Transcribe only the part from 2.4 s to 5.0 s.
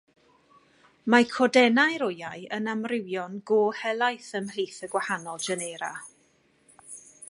yn amrywio'n go helaeth ymhlith y